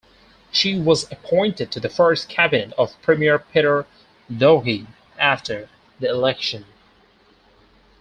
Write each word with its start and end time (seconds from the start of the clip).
She 0.51 0.79
was 0.79 1.03
appointed 1.11 1.69
to 1.69 1.79
the 1.79 1.87
first 1.87 2.27
cabinet 2.27 2.73
of 2.75 2.99
Premier 3.03 3.37
Peter 3.37 3.85
Lougheed 4.31 4.87
after 5.19 5.69
the 5.99 6.09
election. 6.09 6.65